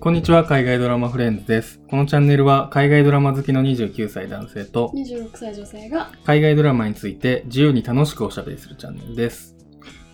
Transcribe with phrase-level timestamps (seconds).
[0.00, 1.78] こんにちは、海外ドラマフレンズです。
[1.90, 9.56] このチャンネルは海外ドラマ好きの29歳男性と26歳女性が海外ドラマについて自由に楽しくおしゃべりするチャンネルです。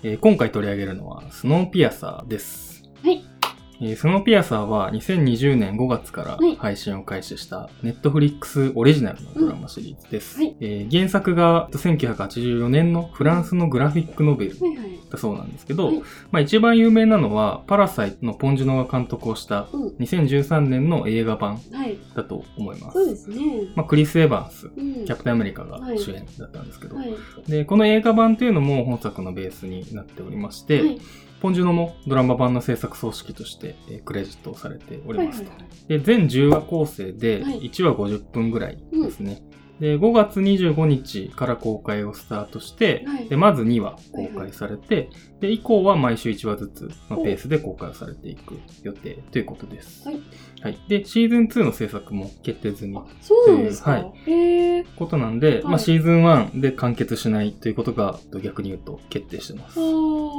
[0.02, 2.82] えー今回取り上げるのはスノーピアサーです。
[3.04, 3.24] はい
[3.80, 6.56] えースノーピアサーは2020年5月からはい。
[6.56, 10.38] 配信を開始したネットフリックスオリジナルのドラマシリーズです。
[10.40, 10.56] うんはい。
[10.60, 15.98] えー原作が1984年のフランスのグラフィックノベルはいはいだそうなんですけど、はい。
[16.30, 19.88] まあ一番有名なのはパラサイトのポン・ジュノが監督をしたうん。
[19.98, 21.98] 2013年の映画版はい。
[22.14, 22.94] だと思います。
[22.98, 23.36] そうですね。
[23.76, 25.04] まあ、クリス・エヴァンス、うん。
[25.04, 25.98] キャプテンアメリカがはい。
[25.98, 27.14] 主演だったんですけど、はい。
[27.46, 30.98] で、この映画版というのも本作のベースになっておりまして、はい
[31.40, 35.50] ポンジュノのドラマ版の制作総指揮として、えークレジットをされておりますと。
[35.50, 39.42] はいはいはいで、全10話構成ではい1話50分ぐらいですね。
[39.80, 50.06] で、5月25日から公開をスタートして、はいでまず2話公開されて、で、以降は毎週1話ずつのペースで公開されていく予定ということです。
[50.08, 50.20] はい。
[50.62, 50.78] はい。
[50.88, 59.82] で、シーズン2の制作も決定済みあそうなんですか、はいへえことなんで、はいまあ、シーズン1で完結しないということが逆に言うと決定してますあ。
[59.82, 59.86] あ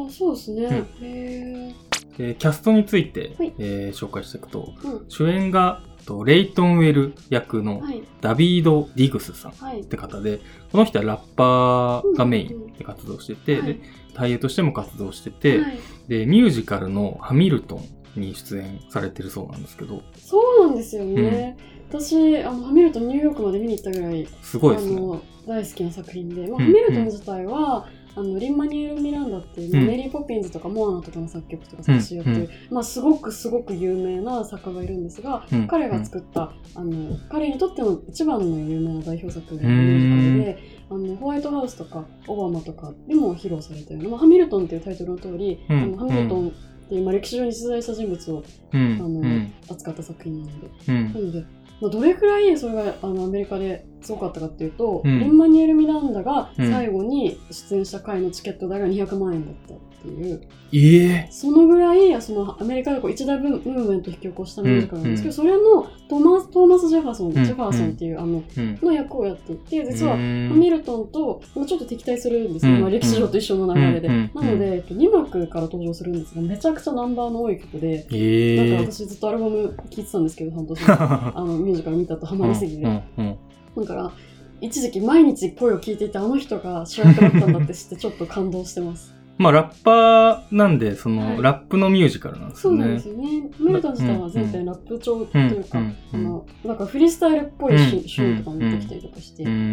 [0.10, 3.54] そうですね、うんへえでキャストについて、はい。
[3.60, 5.06] えー紹介していくと、うん。
[5.08, 8.02] 主演がとレイトン・ウェル役のはい。
[8.22, 9.84] ダビード・ディグスさんっはい。
[9.84, 10.40] て方で、
[10.72, 13.73] この人はラッパーがメインで活動してて、はい。
[13.76, 13.80] で
[14.16, 15.78] 俳優としても活動してて、はい。
[16.08, 17.82] で、ミュージカルのハミルト
[18.18, 21.56] ンに出演されてるそうなんですけど、そうなんですよね、
[21.90, 25.02] 私あのハミルトンニューヨークまで見に行ったぐらいすごいですね。
[25.45, 26.66] 大好きな作品で、まあうん。
[26.66, 29.88] ハミルトン自体は、あのリン・マニュエル・ミランダっていう、まあうん。
[29.88, 35.68] メリー・ポピンズとかモアナとかの作曲とか作詞やってる、うんまあ、すごくすごく有名な作家がいるんですが、うん。
[35.68, 45.84] 彼が作った、あの彼にとっての一番の有名な代表作がミュージカルであのホワイトハウスとかオバマとかでも披露されたような、まあ、ハミルトンっていうタイトルの通り、うん。
[45.84, 48.94] あのハミルトンっていう、まあ、歴史上に実在した人物をうん。
[48.94, 49.54] あの、うん。
[49.70, 50.70] 扱った作品なので。
[50.88, 51.14] うん。
[51.14, 51.45] なので、
[51.80, 55.20] まあ、どれくらいそれがあのアメリカですごかったかっていうと、うん。
[55.20, 56.71] リン・マニュエル・ミランダがうん。
[56.71, 60.42] 最後に出演した回のチケット代が200万円だったっていう、
[60.74, 61.28] ええ。
[61.32, 65.34] そのぐらいそのアメリカでこう一大ブームーブメントを引き起こしたミュージカルなんですけど、うん。
[65.34, 68.80] それのトーマス・トーマスジェファーソン、んジェファーソンっていうあのうん。
[68.82, 72.82] の役をやっていて実は、ミルトンと、まあ、ちょっと敵対するんですよ、うん。
[72.82, 74.14] まあ、歴史上と一緒の流れで、うん。
[74.14, 74.32] うん。
[74.34, 78.70] なので、えっと2幕から登場するんですがめちゃくちゃナンバーの多い曲で、ええ。
[78.78, 80.98] なんか私ずっとアルバム聴いてたんですけど 半年前。
[80.98, 84.12] あのミュージカル見たとハマりすぎて、だから
[84.60, 91.42] 一時期毎日声を聞いていてあの人が主役だったんだって知ってちょっと感動してますまあ、ラッパーなんで、その、はい。
[91.42, 92.80] ラップのミュージカルなんですよね。
[92.80, 93.09] そうなんです。
[93.09, 93.49] よね。
[93.59, 99.64] メルトン自体は全体ラップ調というか、うんうんあのなんかフリースタイルっぽいシ,、うんシーンとかも出てきたりとかして、うそうなん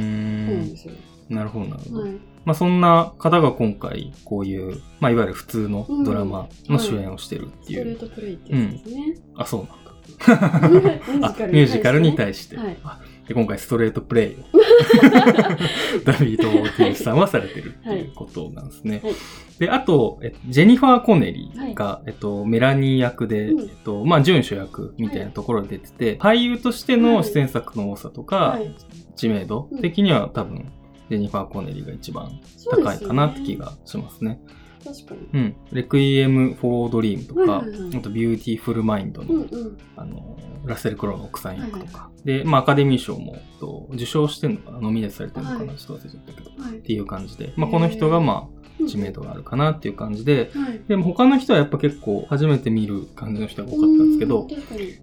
[0.60, 0.76] んで。
[0.76, 0.94] すよ、
[1.30, 2.00] なるほど、なるほど。
[2.02, 2.10] はい、
[2.44, 7.92] まあ、そんな方が今回、こういう、まあ、いわゆる普通のドラマの主演をしてるってストレい。
[7.94, 7.96] う。
[7.96, 9.93] ートプレイってやつですね、あ、そうなんだ。
[10.26, 12.56] ミュージカルに対して。
[12.56, 12.76] はい。
[12.84, 14.34] あで今回、ストレートプレイ。
[14.34, 14.36] を、
[16.04, 19.00] ダビード・オーティーさんはされてるっていうことなんですね。
[19.02, 19.14] はい。
[19.58, 23.60] で、あと、えジェニファー・コネリーが、えっと、メラニー役で、うん。
[23.60, 28.74] えっと、まあ、準主役みたいなところで出てて、俳優としての出演作の多さとか、はい。
[29.16, 30.70] 知名度的には多分、
[31.08, 32.30] ジェニファー・コネリーが一番
[32.70, 34.38] 高いかなって気がしますね。
[34.84, 35.20] 確かに。
[35.32, 35.56] うん。
[35.72, 39.78] レクイエム・フォー・ドリームとか、はいはいはいあと、ビューティフル・マインドの、うんうん。
[39.96, 42.10] あの、ラッセル・クロウの奥さん役とか。
[42.24, 44.80] で、まあ、アカデミー賞もと受賞してんのかな？
[44.80, 45.76] ノミネートされてるのかな、はい。
[45.76, 46.50] ちょっと忘れちゃったけど。
[46.50, 46.78] っはい。
[46.80, 47.52] ていう感じで。
[47.56, 50.80] まあ、この人が、まあ、知名度があるかなっていう感じで、はい。
[50.88, 54.48] でも他の人はやっぱ結構初めて見る感じの人が多かったんですけうど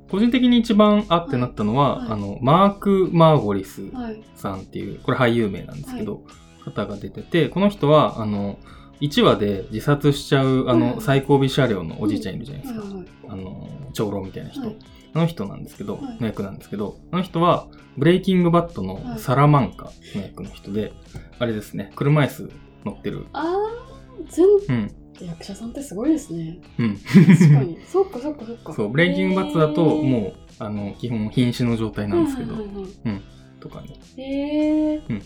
[0.10, 0.60] 個人的に。
[0.60, 2.10] 一番あってなったのは、はい。
[2.10, 2.12] はい。
[2.14, 4.24] あの、マーク・マーゴリスはい。
[4.36, 6.24] さんっていう、これ俳優名なんですけど、
[6.66, 8.60] 方が出てて、この人は、あの、
[9.02, 12.84] 1話で自殺しちゃう、あの、最後尾車両のおじいちゃんいるじゃないですか。
[13.30, 14.62] あの、長老みたいな人。
[14.62, 14.78] はい
[15.14, 17.68] あの人なんですけど、はいの役なんですけど、あの人は、
[17.98, 20.94] ブレイキングバットのはいサラマンカの役の人で、
[21.38, 22.50] あれですね、車椅子
[22.86, 23.26] 乗ってる。
[23.34, 24.46] あー全
[24.78, 24.92] うん。
[25.20, 26.98] 役者さんってすごいですねうん。
[26.98, 32.82] 確かに そっかそっかそっかそう、ブレイキングバットだと、もう、あの、基本瀕死の状態うなんですけど、はいはいは
[33.18, 33.22] い
[33.60, 33.90] とかね。
[34.18, 35.22] へえうんうん。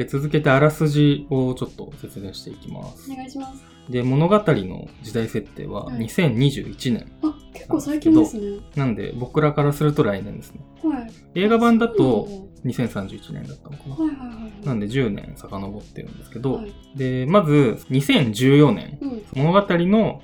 [0.00, 3.12] で、続けてあらすじをちょっと説明していきます。
[3.12, 3.14] お。
[3.14, 3.62] 願いします。
[3.90, 6.06] で、物語の時代設定ははい。
[6.06, 7.12] 2021年。
[7.22, 8.60] あ結構最近ですね。
[8.76, 10.60] なんで、僕らからすると来年ですね。
[10.82, 11.12] はい。
[11.34, 13.96] 映画版だとそう2031年だったのかな。
[14.06, 14.66] なんだはいはいはいはい。
[14.66, 16.72] なんで10年遡ってるんですけど、はい。
[16.96, 19.22] で、まず2014年、うん。
[19.34, 20.22] 物語の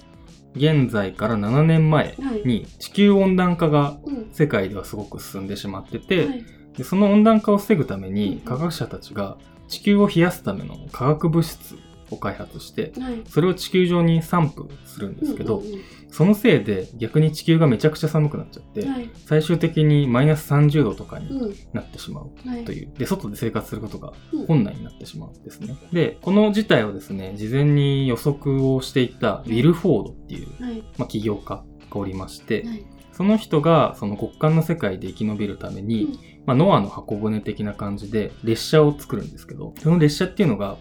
[0.55, 2.49] 現在から7年前はい。
[2.49, 4.29] に地球温暖化がうん。
[4.33, 6.45] 世界ではすごく進んでしまってて、はい。
[6.79, 8.39] でその温暖化を防ぐためにうん。
[8.41, 9.37] 科学者たちが
[9.69, 11.77] 地球を冷やすための化学物質
[12.11, 13.23] を開発して、はい。
[13.29, 19.11] それを地球上に散布するんですけど、うんうんそのせいで逆に地球がめちゃくちゃ寒くなっちゃって、うんはい。
[19.27, 21.55] 最終的にマイナス30度とかにうん。
[21.75, 22.65] なってしまうはい。
[22.65, 22.93] という。
[22.97, 25.77] で、外で生活することがうん困難になってしまうんですね。
[25.93, 30.83] で、この事態をですね、事前に予測をしていたウィル・フォードっていう、はい。
[30.97, 32.87] まあ、起業家がおりまして、はい。
[33.17, 40.79] その人がその極寒の世界で生き延びるために、うんまあ、ノアの箱舟的な感じで列車を作るんですけど、その列車っていうのが、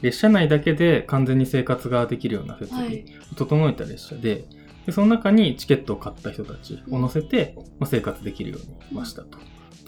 [0.00, 3.04] 列車内だけで完全に生活ができるような設備はい。
[3.32, 4.44] を整えた列車で、
[4.86, 9.38] でその中にチケットを買った人たちを乗せて、まあ、生活できるようにしましたと。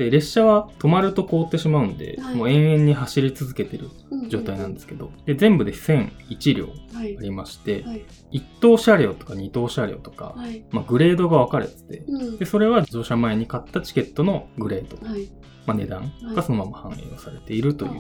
[0.01, 3.91] で、列車は止まると凍ってしまうんで、はいもう延々に走り続けてる
[4.29, 7.21] 状態なんですけど、で、全部で1001両はいあ。
[7.21, 8.07] りまして、はい。
[8.33, 10.65] 1等車両とか2等車両とか、はい。
[10.71, 12.47] まあ、グレードが分かれてて、うんで、。
[12.47, 15.29] それは乗車前に買ったチケットのグレード、はい。
[15.67, 17.93] まあ、値段がそのまま反映をされているという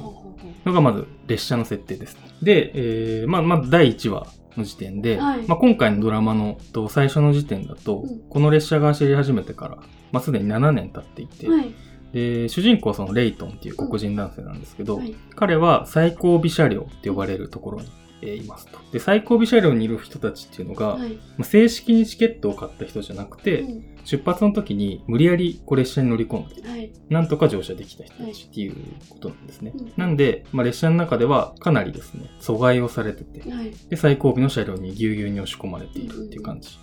[0.64, 2.16] のがまず列車の設定です。
[2.42, 4.26] で、えーまあ、まず第1話
[4.56, 9.76] の時点で、はいまあ、今回のドラマのと最初の時点だと、うんこの列車が走り始めてから、
[10.12, 11.74] まあ、すでに7年経っていて、うはい。
[12.12, 15.14] で主人公はそのレイトンっていう黒人男性なんですけど、はい。
[15.36, 17.88] 彼は最後尾車両って呼ばれるところに、
[18.22, 18.78] えーいますと。
[18.92, 21.10] で、最後尾車両にいる人たちっていうのが、はい。
[21.10, 26.90] まあ正式にチケットを買った人じゃなくて、うん出発の時に無理やりこう列車に乗り込んで、はい。
[27.10, 28.74] なんとか乗車できた人たちっていう
[29.10, 29.72] ことなんですね。
[29.74, 33.70] うんなんで、まあ、列車の中ではかなりですね、阻害をされてて、はい。
[33.90, 36.78] で、最後尾の車両にぎゅうぎゅうに押し込まれているっていう感じ。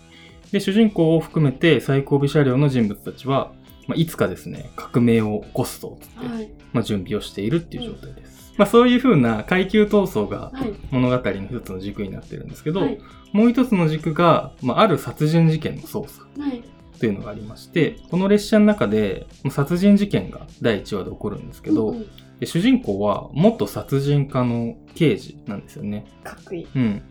[0.51, 3.51] で、主人公を含めて最後尾車両の人物たちは、
[3.87, 6.51] まあ、いつかですね、革命を起こすぞ、つって、はい。
[6.73, 8.53] まあ、準備をしているっていう状態です。
[8.57, 10.73] まあ、そういう風な階級闘争がはい。
[10.91, 12.99] 物語の一つの軸になってるんですけど、はい。
[13.31, 16.63] もう一つの軸が、まあ、ある殺人事件の捜査はい。
[16.99, 26.05] というのがありまして、この列車の中でまあ殺人事件が第1話で起こるんですけど、うんうんで主人公は元殺人家の刑事なんですよね。
[26.23, 26.67] かっこいい。
[26.75, 27.01] うん。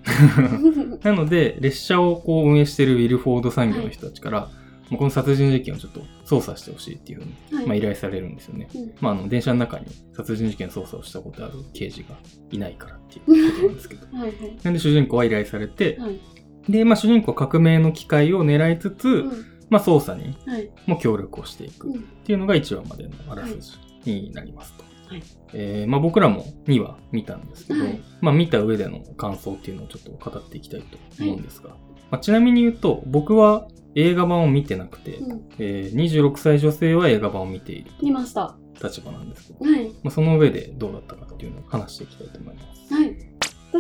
[1.03, 4.51] なので、列車をこう運営しているウィルフォード産業の人たちから、もう
[4.95, 8.69] この殺人事件をちょっと捜査してほしいっていうふうに、はいまあ、依頼されるんですよね。
[8.75, 12.17] うんまあ、あの、電車の中に殺人事件捜査をしたことある刑事が
[12.51, 14.07] いないからっていうことなんですけど。
[14.17, 14.59] はいはい。
[14.63, 16.21] なんで主人公は依頼されて、はい。
[16.69, 20.71] で、まあ、主人公は革命の機会を狙いつつ、うんまあ、捜査にはい。
[20.87, 24.85] も協力をしていくっうんていうのが1話までのあらすじになりますと。
[25.09, 25.23] はい
[25.53, 31.77] えーまあ、僕らも2話見たんですけど、はいまあ、見た上での感想っていうのをちょっと語っていきたいと思うんですが、
[32.11, 38.57] まあ、ちなみに言うと僕は映画版を見てなくて、うんえー26歳女性は映画版を見ている見ました。
[38.83, 39.87] 立場なんですけど、はい。
[39.87, 42.95] まあ、その上でどうだったかっていうのを話していきたいと思います。
[42.95, 43.17] はい。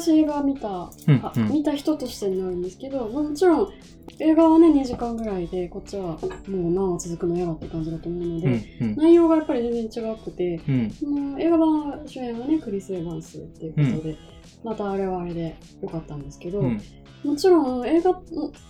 [0.01, 1.27] 私映画見た、うんうん。
[1.27, 3.73] あ見た人としてになるんですけど、まあもちろん
[4.19, 6.19] 映画はね2時間ぐらいでこっちはもう
[6.73, 8.47] 何話続くのやらって感じだと思うので、
[8.81, 8.97] うんうん。
[8.97, 10.91] 内容がやっぱり全然違くて、うん。
[10.91, 14.17] その映画版主演はねクリス・エヴァンスっていうことで、
[14.65, 16.81] またあれはあれで良かったんですけど、うん。
[17.25, 18.21] もちろん映画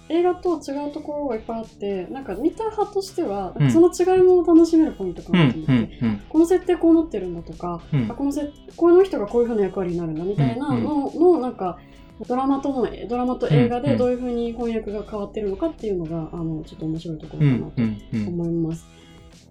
[0.08, 3.70] 映画と違うところがいっぱいあってなんか見た派としては、うん。
[3.70, 8.10] その違いも楽しめるポイントかうんなと思って、うんこの設定こうなってるんだとか、うん。
[8.10, 11.78] あこのせこの人がこういうふうな役割になるんだみたいなのの、なんか
[12.26, 17.82] ドラマとのドラマと映画でどういうふうに翻訳が変わってるのかっていうのが、あのちょっと面白いところかなと
[18.30, 18.86] 思います。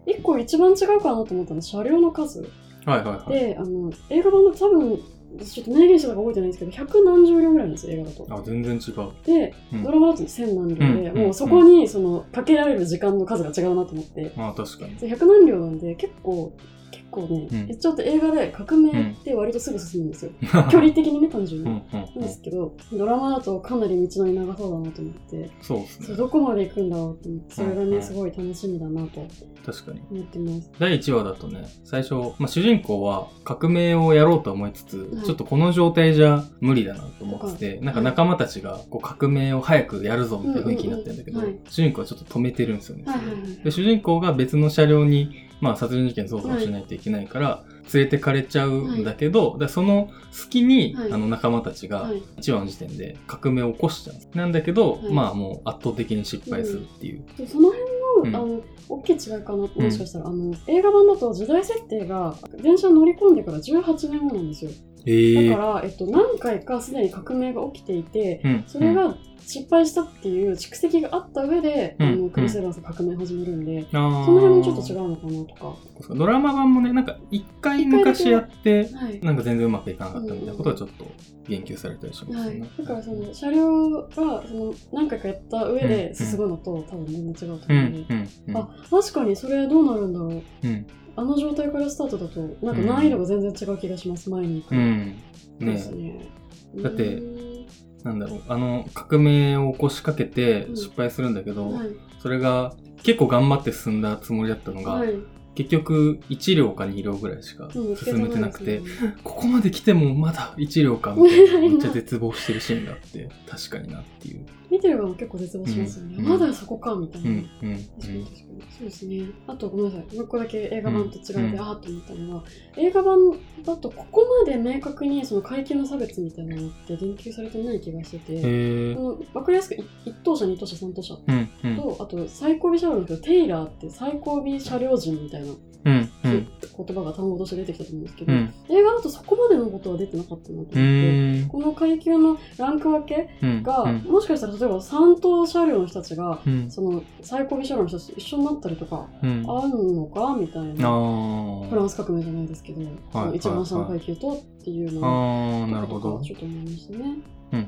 [0.06, 2.42] 一個一番違うかなと思ったのは車両の数
[2.86, 3.30] はいはいはい。
[3.30, 5.00] で、あの映画版の多分
[5.44, 8.28] ちょっと明言したか覚えてないんですけど百何十両ぐらいなんですよ映画だと。
[8.30, 9.12] あ、全然違う。
[9.26, 14.98] で、うんドラマだと千何両で、うんもうそこにそのかけられる時間の数が違うなと思って、まあ確かに。
[14.98, 16.54] そう100何両なんで結構
[16.96, 17.80] 結構ね、うん。
[17.80, 20.32] ちょっと映画で革命って割とすぐ進むんですよ、
[20.72, 22.10] 距離的にね単純に、うんうんなん。
[22.16, 26.06] うんですけどドラマだとかなり道のり長そうだなと思ってそうですね。
[26.08, 27.80] そうどこまで行くんだろうってそれがうん。
[27.80, 29.22] うんねすごい楽しみだなと。
[29.66, 30.02] 確かに。
[30.12, 30.72] 思ってます。
[30.80, 35.26] 第1話だとね、最初、まあ、主人公は革命をやろうと思いつつ、はい。
[35.26, 37.82] ちょっとこの状態じゃ無理だなと思ってて、はい。
[37.82, 43.04] なんか仲間たちがこう革命を早くやるぞみたいな雰囲気になってるんだけど、主人公はちょっと止めてるんですよね。
[43.08, 43.64] はい。
[43.64, 51.12] で主人公が別の車両に、まあ、殺人事件捜査をしないといけないから、連れてかれちゃうんだけど、でその隙に、はい。
[51.12, 52.22] あの仲間たちがはい。
[52.38, 54.38] 1話の時点で革命を起こしちゃう。
[54.38, 55.14] なんだけど、はい。
[55.14, 57.26] まあもう圧倒的に失敗するっていう。
[57.38, 57.84] でその辺
[58.24, 58.32] うん。
[58.32, 64.72] の,、あの大きい違いかなもしかしたら、あの映画版だと時代設定が電車に乗り込んでから18年後なんですよ
[65.06, 68.64] えだから、えっと、何回かすでに革命が起きていてうん。
[68.68, 72.08] それが失敗したっていう蓄積があった上で、うん。
[72.08, 76.16] あのクリス・エヴァンスが革命始めるんで、そのその辺もちょっと違うのかなとか。
[76.16, 79.20] ドラマ版もね、なんか一回昔やって、はい。
[79.22, 81.06] なんか全然うまくいかなかったみたいなことはちょっと
[81.48, 82.60] 言及されたりしますはい。
[82.60, 88.58] だからその車両がその何回かやった上で進むのと、多分全然違うとうん、思うので、うん、うん。
[88.58, 90.42] あ確かにそれどうなるんだろう。
[90.64, 95.16] うん、あの状態からスタートだとなんか難易度が全然違う気がします前に行くうん。
[95.60, 96.30] ねですね。
[96.78, 97.66] だってうん。
[98.04, 101.90] なんだろう、あの、革命を起こしかけてうん失敗するんだけど、はい。
[102.20, 105.14] それが結構頑張って進んだつもりだったのが、はい
[105.56, 108.82] 結局1両か2両ぐらいしかうん進めてなくて、
[109.24, 114.46] ここまで来てもまだ1両かみたいな、めっちゃ絶望してるシーンがあって、確かになっていう。
[114.70, 116.16] 見てる側も結構絶望しますよね。
[116.18, 117.30] うんまだそこかみたいな。
[117.30, 118.64] うん、うん、確かに確かに。
[118.78, 119.26] そうですね。
[119.48, 120.16] あとごめんなさい。
[120.16, 122.44] もう一個だけ映画版と違って、うんああと思ったのは、
[122.78, 123.18] 映画版
[123.64, 135.45] だとここまで明確にその階級の差別みたいなのって言及されてない気がしてて、分かりやすくい一等車、二等車、三等車と、あと最後尾車両の人、テイラーって最後尾車両人みたいな
[135.86, 136.48] うん、う言ん、
[136.96, 141.46] 葉が単語として出てきたと思うんですけど、うん、映画だとそこまでのことは出てなかったなと思っうて。
[141.48, 144.00] この階級のランク分けうん、が、うん。
[144.00, 156.22] もしかしたら例えば3等車両の人たちがうん、その最後尾車両の人たちと一緒になったりとかうん、あるのかみたいなあフランス革命じゃないですけど、その一番下のはい階級とっていうのをあー、なるほど。
[156.22, 157.06] ちょっと思いましたね。
[157.52, 157.68] うん、うん、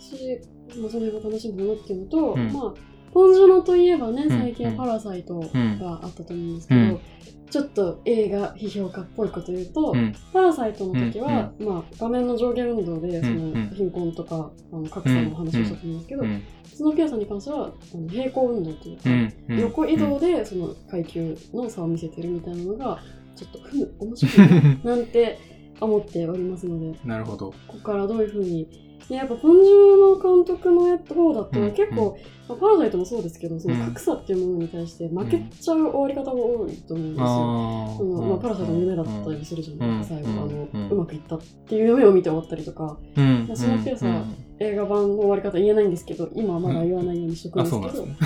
[0.00, 0.40] し、
[0.80, 2.52] まあ、その辺が楽しみだなっていうのと、うん。
[2.52, 4.28] まあポンジュノといえばねん。
[4.28, 6.98] 最近は「パラサイト」うんがあったと思うんですけど、うん。
[7.50, 19.54] ちょっと映画批評家っぽいこと言うと、うん、パラサイトの時は、まあ、画面の上下運動でその貧困とかあの格差の話をしたと思うんですけど、うん、スノーピアさんに関してはあの平行運動というか。
[19.54, 22.98] 横移動でその階級の差を見せてるみたいなのが
[23.36, 25.38] ちょっとふむ面白いな なんて
[25.80, 27.54] 思っておりますのでなるほど。
[27.68, 33.80] ここからどういうふうにねやっぱポンジュの監督のやった方だとうん結構、まあパラサイトもそうですけどそのうん。
[33.86, 37.24] 格差っていうものに対して負けちゃう終わり方が多いと思うんですよ。
[37.24, 40.24] あそのまあ、パラサイトの夢だったりするじゃないですか、うん。
[40.24, 40.88] 最後、あのうん。
[40.90, 42.96] うまくいったっていう夢を見て終わったりとか。
[43.16, 44.24] うん、そのペースは
[44.58, 48.16] 映画版の終わり方言えないんですけど今はまだ言わないようにしとくんあ、ですけど、そうなんね。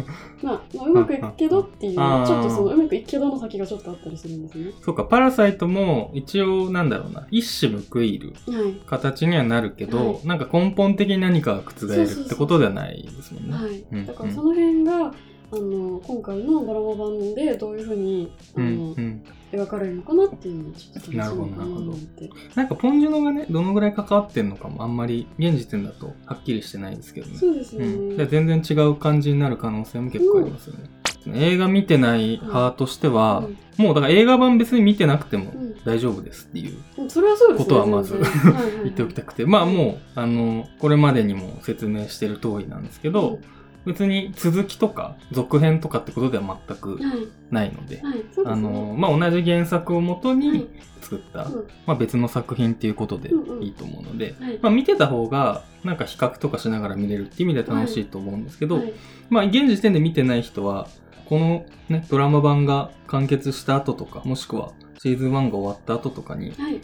[0.42, 4.72] まあ、まあうまくいくけどっていうちうんうんょっとそのうまくいくけどの先がちょっとあったりするんですね。
[4.82, 8.72] そうか、パラサイトも一応なんだろうな、一矢報いるはい。
[8.86, 10.26] 形にはなるけど、はい。
[10.26, 13.52] なんか根本的に何かが覆るってことではないですもんね。
[13.52, 13.84] はい。
[13.92, 14.06] うん。
[14.06, 15.12] だからその辺が、
[15.52, 21.92] あの今回のドラマ版でどういうふうにあうの、んうん、描かれるのかなっていうのをちょっと楽しみなるほどかななるほど。
[21.92, 22.30] って。
[22.54, 27.36] なんかポンジュノがね、どのぐらい関わってんのかもあんまり現時点だとはっきりしてないですけどね。
[27.36, 27.86] そうですよね。
[27.86, 30.88] うん、で全然違う感じになる可能性も結構ありますよね。
[31.34, 33.42] 映画見てない派としては、
[33.76, 35.70] もうだから映画版別に見てなくてもうん。
[35.84, 37.10] 大丈夫ですっていううん。
[37.10, 37.64] それはそうですね。
[37.64, 38.14] ことはまず
[38.84, 43.38] 言っておきたくて、まあもう、あの、これまでにも説明してる通りなんですけど、
[43.86, 47.18] 別に続きとか続編とかってことでは全くうんはい。
[47.50, 48.44] ないので、はいそうですね。
[48.46, 50.36] あの、まあ同じ原作をもとはい。
[50.38, 50.68] に
[51.00, 51.68] 作った、うん。
[51.86, 53.62] まあ別の作品っていうことでうんうん。
[53.62, 54.58] いいと思うので、はい。
[54.60, 58.92] まあ見てた方がなんか比較とかしながら見れるっていう意味では楽しいと思うんですけど、はい。
[59.30, 60.86] まあ現時点で見てない人は、
[61.26, 64.72] このね、ドラマ版が完結した後とか、もしくは
[65.02, 66.78] シーズン1が終わった後とかに、はい。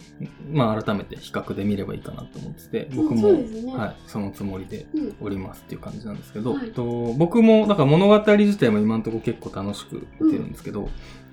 [0.50, 3.76] まあ改めて比較で見ればいいかなと思ってて、僕うんも、ね。
[3.76, 5.16] はい、そのつもりでうん。
[5.20, 6.72] おりますっていう感じなんですけど、はい。
[6.72, 10.88] と僕も、だから物語自体も今のところ結構楽しく見てるんですけど、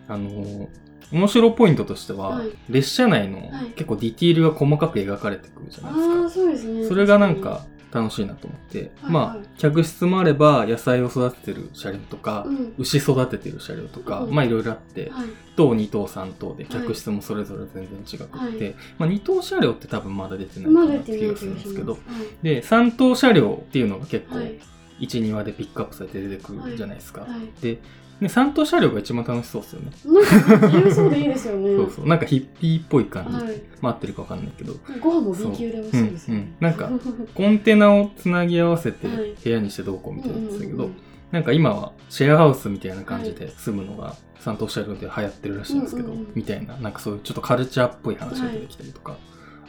[0.10, 0.68] あのー
[1.12, 2.50] 面白ポイントとしては、はい。
[2.70, 3.66] 列車内のはい。
[3.76, 6.30] 結構ディティールが細かく描かれてくるじゃないですか。
[6.32, 6.86] そうですね。
[6.86, 12.74] それがなんか楽しいなと思って、はいまあはい、客室もあれば野菜を育ててる車両とか、うん。
[12.80, 14.34] 牛育ててる車両とか、うん。
[14.34, 15.28] まあいろいろあって、はい。
[15.56, 18.76] 等2等3等で客室もそれぞれ全然違くって、はい。
[18.98, 22.00] まあ2等車両って多分まだ出てないかなって気がするんですけど。
[22.42, 24.60] で、3等車両っていうのが結構はい。
[25.00, 27.22] 1、2話でピックアップされて出てくるじゃないですか。
[27.22, 27.32] はい。
[27.32, 27.42] はい。
[27.62, 27.80] で
[28.22, 29.92] で、3等車両が一番楽しそうですよね。
[30.06, 31.76] なんか自由そうでいいですよね。
[31.76, 32.08] そうそう。
[32.08, 33.46] なんかヒッピーっぽい感じ。
[33.46, 33.62] はい。
[33.82, 36.40] まあ合ってるかわかんないけど、ご飯も B 級で美味しいですよね。
[36.40, 36.90] うんうんなんか
[37.36, 40.96] コンテナをつなぎ合わせてはい部屋にしてどうこうみたいなんですけどうんうんうん、
[41.32, 49.16] なんか今はシェアハウスみたいな感じで住むのが三等車両で流行ってるらしいんですけど、うんうんうんみたいな、なんかそういうちょっとカルチャーっぽい話が出てきたりとか、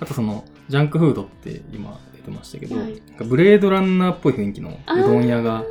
[0.00, 5.64] あとその、ジャンクフードって今出てましたけど、はいブレードランナーっぽい雰囲気のうどん屋が、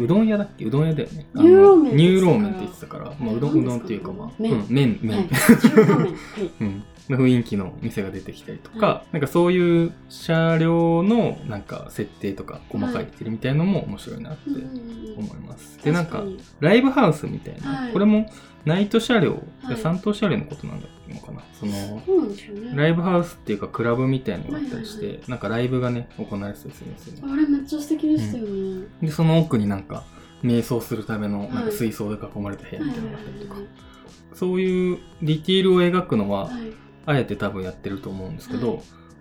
[0.00, 0.64] うどん屋だっけ？
[0.64, 1.26] うどん屋だよね。
[1.34, 4.52] ニューローメンって言ってたから、まあうどん、うどんっていうかまあ、麺。
[4.52, 5.16] うん、麺、麺。
[5.18, 5.28] はい。
[5.28, 5.98] 中華麺。
[5.98, 6.10] はい。
[6.60, 14.64] うん、の雰囲気の店が出てきたりとか、はなんかそういう車両のなんか設定とか細かいってるみたいのも面白いなってうんうんう
[15.16, 15.18] ん。
[15.18, 15.78] 思います。
[15.84, 16.24] で、なんか
[16.60, 17.92] ライブハウスみたいな、はい。
[17.92, 18.30] これも
[18.64, 19.76] ナイト車両、はい。
[19.76, 21.42] 3等車両のことなんだのかな？
[21.52, 22.02] その。
[22.74, 27.32] ライブハウスっていうかクラブみたいなのがあったりして、はいはいなんかライブがね、行われてたりするんですよね。
[27.32, 28.86] あれめっちゃ素敵でしたよね。
[29.02, 30.04] で、その奥になんか、
[30.42, 33.68] 瞑想するためのなんはいか水槽で囲まれた部屋みたいなのがあったりとか、はい。
[34.34, 36.72] そういうディティールを描くのは、はい
[37.06, 38.80] あえて多分やってると思うんですけど、はい。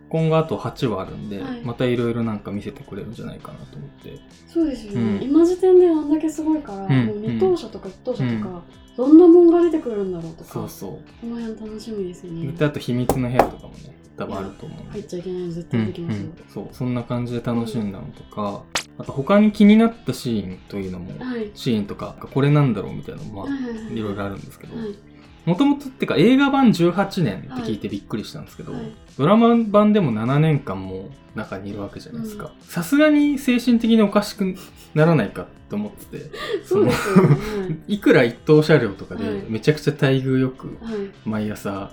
[0.09, 1.61] 今後あと8話あるんで、はい。
[1.61, 4.19] またいろいろなんか見せてくれるんじゃないかなと思って。
[4.47, 5.23] そうですよね、うん。
[5.23, 8.61] 今時点であんだけすごいから、うんもう二等車とか一等車とか、
[8.95, 10.91] どんなもんが出てくるんだろうとかそうそう。
[11.19, 12.51] この辺楽しみですよね。
[12.51, 16.17] であと秘密の部屋とかもね、多分あると思う入っちゃいけないの絶うん対できます。
[16.19, 16.33] よ、うん。
[16.47, 16.67] そう。
[16.71, 18.63] そんな感じで楽しんだのとか、
[18.99, 21.49] あと他に気になったシーンというのも、はい。
[21.55, 23.57] シーンとかこれなんだろうみたいなのも、まあは
[23.91, 24.77] いろいろあるんですけど。
[24.77, 25.12] はい
[25.45, 28.93] もともとってか映画版18年って聞いてびっくりしたんですけど、はい。
[29.17, 32.51] ドラマ版でも7年間も中にいるわけじゃないですか。
[32.61, 34.55] さすがに精神的におかしく
[34.93, 36.31] ならないかって思ってて
[36.63, 37.83] そうですよね。
[37.87, 37.99] い。
[37.99, 39.43] くら一等車両とかではい。
[39.49, 41.91] めちゃくちゃ待遇よくはいはい毎朝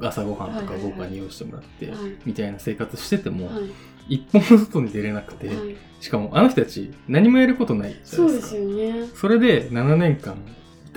[0.00, 0.66] 朝ごはんとかはい。
[0.66, 1.96] はいはい豪華に用意してもらってはい。
[2.24, 3.64] みたいな生活しててもはい。
[4.08, 5.56] 一歩も外に出れなくてはい。
[6.00, 8.56] しかもあの人たち何もやることないじゃそうでないですか。
[8.56, 9.08] すよね。
[9.14, 10.36] それで7年間い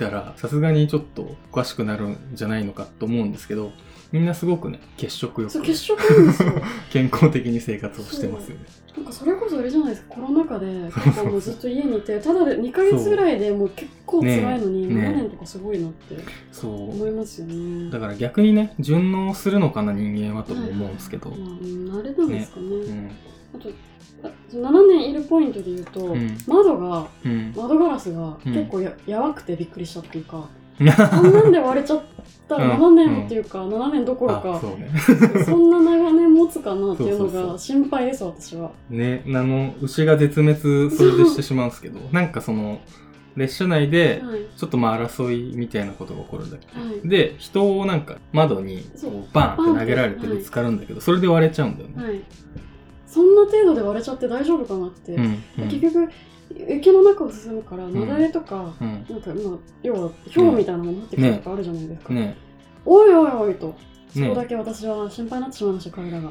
[0.00, 3.70] たらさすがにちょっとおかしくなるんじゃないのかと思うんですけど
[4.12, 6.52] みんなすごくね血色よくそう血色なんですよ。
[6.90, 8.64] 健康的に生活をしてますよね。
[8.96, 10.08] なんかそれこそあれじゃないですか。
[10.16, 16.16] コロナ禍で結構もうずっと家にいてただで2ヶ月ぐらいでもう結構辛いのにね7年とかすごいなって
[16.50, 16.90] そう。
[16.90, 17.88] 思いますよね。
[17.90, 21.46] だから逆にね順応するのかな人間はとも思うんですけど、まあうん
[21.92, 22.66] 慣れなんですかね。
[22.66, 23.10] うん
[23.54, 23.68] あと
[24.22, 26.36] あその7年いるポイントで言うと、うん。
[26.46, 27.52] 窓がうん。
[27.56, 28.52] 窓ガラスがうん。
[28.52, 31.32] 結構や,、やばくてびっくりしたっていうか、あん。
[31.32, 32.02] なんで割れちゃっ
[32.48, 32.96] たらうん。
[32.98, 34.90] 7年っていうか、7年どころあかそうね。
[35.44, 38.72] そんな長年持つかなっていうのが心配です私は。
[38.90, 40.60] ねあの牛が絶滅
[40.94, 42.80] それでしてしまうんですけどなんかその
[43.36, 44.40] 列車内ではい。
[44.56, 46.66] ちょっとまあ争いみたいなことが起こるんだけ。
[46.66, 47.08] ど、はい。
[47.08, 48.82] で人をなんか窓に
[49.32, 52.20] バーンって投げられてはいぶつかるんだけど、それで割れちゃうんだよね、はい
[53.10, 55.68] そんな程度で割れちゃって大丈夫かなって、うんうん。
[55.68, 56.08] 結局
[56.68, 57.92] 雪の中を進むからん。
[57.92, 59.06] 雪崩とか、うん。
[59.08, 62.36] なんかまあ要は氷みたいなものになってきたりとかあるじゃないですか、ね。
[62.86, 63.74] おいおいおいと。
[64.12, 66.30] そねこだけ私は心配になってしまいました彼らが。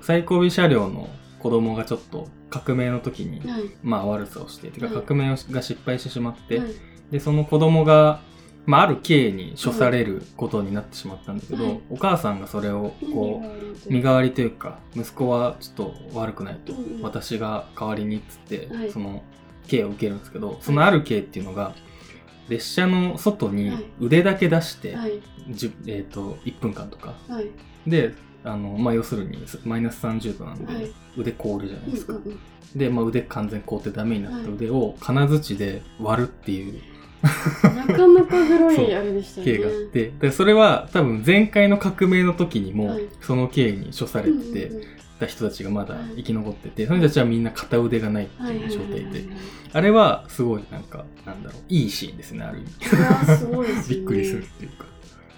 [0.00, 1.08] 最後尾車両の
[1.40, 3.62] 子供がちょっと革命の時に、はい。
[3.82, 4.94] まあ悪さをしててかはい。
[5.04, 6.68] 革命が失敗してしまって、はい。
[7.10, 8.20] でその子供が
[8.66, 11.80] まあ、ある刑に処されることになってしまったんだけど、はい。
[11.90, 13.42] お母さんがそれをこ
[13.88, 17.02] う身が代わりというか息子はちょっと悪くないと、うんうん。
[17.02, 18.90] 私が代わりにっつって、はい。
[18.90, 19.22] その
[19.66, 21.74] 刑を受けるんですけどそのある刑っていうのが
[22.48, 23.84] 列車の外にはい。
[24.00, 25.20] 腕だけ出して、はい。
[25.48, 27.14] えー、と1分間とか。
[27.28, 27.50] はい。
[27.86, 30.90] であの、まあ、要するにマイナス30度なんで、はい。
[31.18, 32.38] 腕凍るじゃないですか、うんうんうん。
[32.78, 36.80] で、まあ、腕完全凍ってダメになった腕を金槌で割るっていう
[37.62, 43.04] なかなかグロいあれでしたよね刑があって、でそれは多分前回の革命の時にもはい。
[43.20, 44.70] その刑に処されて
[45.18, 49.24] た人たちがまだ生き残ってて、その人たちはみんな片腕がないってはいう状態で、
[49.72, 52.70] あれはすごいなんか、なんだろう、いいシーンですね、ある意味。
[53.36, 53.74] すごいね。
[53.88, 54.86] びっくりするっていうか。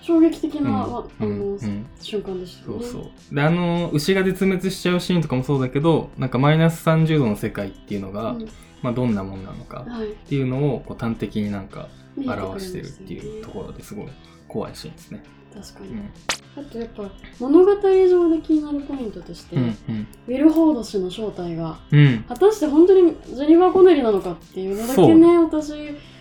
[0.03, 1.59] 衝撃的な、うんまあの、
[2.01, 2.85] 瞬間でしたよね。
[2.85, 3.35] そうそう。
[3.35, 8.49] で、あの、牛が絶滅しちゃうシーンとかもそうだけど、なんかマイナス30度の世界っていうのが、うん
[8.87, 14.09] まあどんなもんなのかはいっていうのをこう端的になんか表してるっていうところですごい
[14.47, 15.23] 怖いシーンですね。
[15.53, 16.11] 確かに、うん。
[16.57, 19.77] あとやっぱ物語上で気になるポイントとして、うん。
[20.29, 21.99] ウィル・フォード氏の正体がうん。
[21.99, 22.23] うん。
[22.29, 25.73] 果たして本当にジェニファー・コネリーなのかっていうのだけね私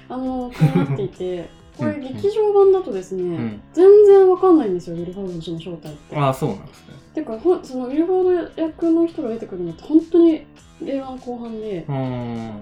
[0.10, 6.16] あの気になっていて これうん劇場版だとですね、ん全然わかんないんですよウィル・フォード氏の正体って。
[6.16, 6.96] ああ、そうなんですね。
[7.14, 10.46] てかほんそのウィル・フォード役の人が出てくるのって本当に
[10.86, 12.62] 映画の後半でうーん。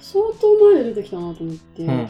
[0.00, 1.90] 相当前で出てきたなと思って、うん。
[1.90, 2.08] うん。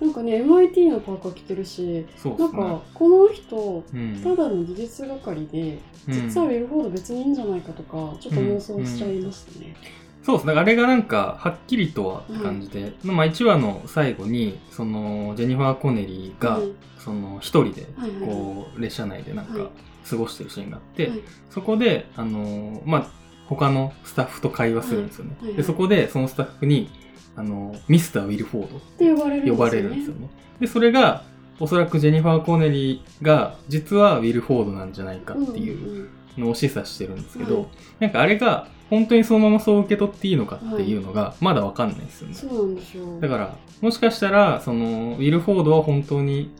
[0.00, 2.52] なんかね MIT のパーカー着てるしなん。
[2.52, 4.20] かこの人うん。
[4.22, 9.74] ただの技術係で、うん実はウィル・フォード別にいいんじゃないかとかちょっと妄想しちゃいましたね。
[10.22, 10.52] そうですね。
[10.52, 17.86] あれがなんか、はっきりとはって感じで、まあ1話の最後に、その、ジェニファー・コネリーが、はいその、一人で、
[18.24, 19.70] こう、列車内でなんはいか、
[20.08, 23.06] 過ごしてるシーンがあって、はいそこで、あのーまあ、
[23.46, 25.36] 他のスタッフと会話するんですよね。
[25.56, 26.90] で、そこで、そのスタッフに、
[27.36, 29.56] あのーミスター・ウィル・フォードって呼ばれるんですよね。
[29.56, 30.30] 呼ばれるんですよね。
[30.60, 31.24] で、それが、
[31.58, 37.66] おそらくジェニファー・コネリーが、実はウィル・フォードなんじゃないかっていうのを示唆してるんですけど、はい
[38.00, 42.34] なんかあれが、本当にそのままそう受け取っていいのかっていうのが、まだわかんないですよね。
[42.34, 43.20] そうなんですよ。
[43.20, 46.50] だから、もしかしたら、その、ウィル・フォードは本当に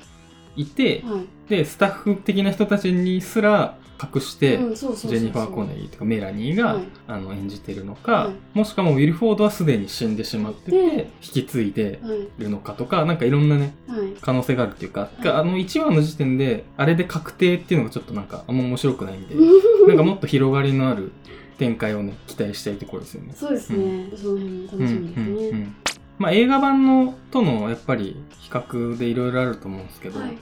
[0.56, 6.84] いて、はい、で、スタッフ的な人たちにすら隠して、ジェニファー・コネリーとかメラニーが、はい。
[7.06, 8.58] あの演じてるのか、はい。
[8.58, 12.28] もしくはもうウィル・フォードはすでに死んでしまってて、で引き継いではい。
[12.38, 14.00] るのかとか、なんかいろんなね、はい。
[14.20, 15.28] 可能性があるっていうか、い。
[15.28, 19.34] あの1話の時点で、あれで確定っていうのがちょっとなんかあんま面白くないんで、
[19.86, 21.12] なんかもっと広がりのある
[21.60, 23.34] 展開をね、期待したいところですよね。
[23.36, 25.26] そうですね、その辺も楽しみですね。
[25.26, 25.76] うんうんうん。
[26.18, 30.38] まあ映画版のとのやっぱり比較でいろいろあると思うんですけど、はい。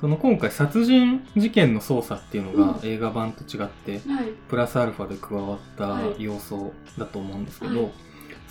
[0.00, 4.28] その今回殺人事件の捜査っていうのがう映画版と違って、はい。
[4.48, 6.24] プラスアルファで加わったはい。
[6.24, 7.92] 要素だと思うんですけど、はい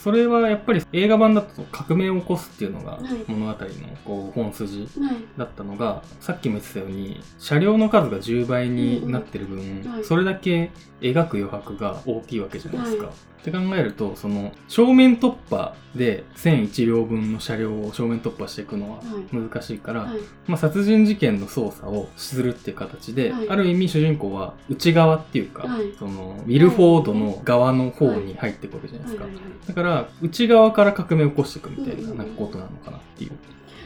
[0.02, 3.58] それはやっぱり映画版だと革命を起こすっていうのがはい物語の
[4.04, 5.16] こう本筋はい。
[5.38, 13.12] だったのがさっきも言ってたように車両の数が10倍になってる分、それだけ描く余白が大きいわけじゃないですか。
[13.42, 19.36] はいって考えるとその正面突破で1001両分の車両を正面突破していくのははい。
[19.36, 20.20] 難しいから、はい。
[20.48, 23.50] まあ、殺人事件の捜査をするっていう形で、はい。
[23.50, 25.94] ある意味主人公は内側っていうか、はい。
[25.98, 29.26] そのウィルフォードの側の方に入っていくわけじゃないですか。
[29.26, 29.34] はい。
[29.34, 29.44] はい。
[29.44, 29.68] はい。
[29.68, 33.32] だから内側から革命を起こしていくみたいななんかことなのかなっていう。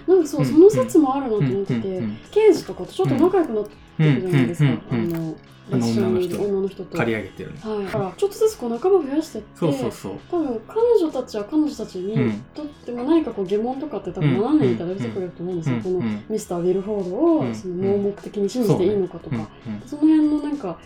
[0.07, 5.35] なんかそう、うんその説もあるなと思ってて、刑事とかとちょっと仲良くなってるじゃないですか、あの
[5.71, 6.41] あの女の人。
[6.41, 6.97] 女の人と。
[6.97, 7.75] 借り上げてるの。
[7.75, 10.13] はい、だからちょっとずつこう仲間増やしてってそうそうそう。
[10.29, 12.45] 多分彼女たちは彼女たちにうん。
[12.53, 14.45] とっても何かこう疑問とかって多分うん。
[14.45, 17.49] 7年にたどり着いてくれると思うんですよ、このミスター・ウィルフォードうん。
[17.51, 19.49] をその盲目的に信じていいのかとか、
[19.85, 20.77] その辺のなんか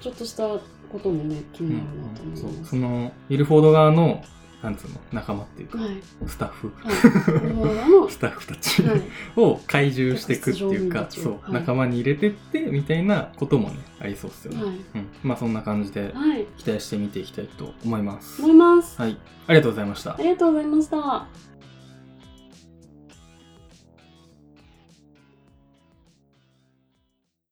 [0.00, 2.70] ちょっとしたこともね気になるなと思います。
[2.70, 4.22] そのウィルフォード側の
[4.66, 5.90] なんつうの仲間っていうか、はい、
[6.26, 6.72] スタッフ。
[6.82, 9.02] はい、 スタッフたち、はい、
[9.36, 11.52] を怪獣していくっていうかそう、はい。
[11.52, 19.00] 仲間に入れてってみたいなこともねありそうですよね、はい、うん、まあそんな感じではい、期待して見ていきたいと思います、思います。
[19.00, 19.16] はい。
[19.46, 20.14] ありがとうございました。
[20.14, 21.55] ありがとうございました。